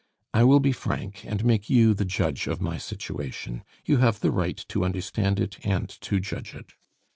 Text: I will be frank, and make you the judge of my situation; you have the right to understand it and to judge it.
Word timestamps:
I 0.33 0.43
will 0.45 0.59
be 0.59 0.71
frank, 0.71 1.23
and 1.25 1.45
make 1.45 1.69
you 1.69 1.93
the 1.93 2.05
judge 2.05 2.47
of 2.47 2.59
my 2.59 2.79
situation; 2.79 3.63
you 3.85 3.97
have 3.97 4.19
the 4.19 4.31
right 4.31 4.57
to 4.69 4.83
understand 4.83 5.39
it 5.39 5.63
and 5.63 5.89
to 6.01 6.19
judge 6.19 6.55
it. 6.55 6.73